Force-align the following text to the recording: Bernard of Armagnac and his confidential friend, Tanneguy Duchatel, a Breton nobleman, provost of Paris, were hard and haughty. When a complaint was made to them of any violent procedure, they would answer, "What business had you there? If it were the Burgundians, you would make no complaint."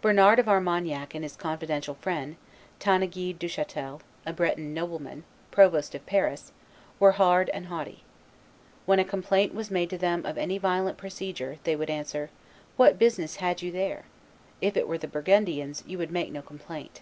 Bernard 0.00 0.40
of 0.40 0.48
Armagnac 0.48 1.14
and 1.14 1.24
his 1.24 1.36
confidential 1.36 1.94
friend, 1.94 2.34
Tanneguy 2.80 3.32
Duchatel, 3.38 4.00
a 4.26 4.32
Breton 4.32 4.74
nobleman, 4.74 5.22
provost 5.52 5.94
of 5.94 6.04
Paris, 6.04 6.50
were 6.98 7.12
hard 7.12 7.48
and 7.50 7.66
haughty. 7.66 8.02
When 8.86 8.98
a 8.98 9.04
complaint 9.04 9.54
was 9.54 9.70
made 9.70 9.90
to 9.90 9.98
them 9.98 10.26
of 10.26 10.36
any 10.36 10.58
violent 10.58 10.98
procedure, 10.98 11.58
they 11.62 11.76
would 11.76 11.90
answer, 11.90 12.30
"What 12.76 12.98
business 12.98 13.36
had 13.36 13.62
you 13.62 13.70
there? 13.70 14.06
If 14.60 14.76
it 14.76 14.88
were 14.88 14.98
the 14.98 15.06
Burgundians, 15.06 15.84
you 15.86 15.96
would 15.96 16.10
make 16.10 16.32
no 16.32 16.42
complaint." 16.42 17.00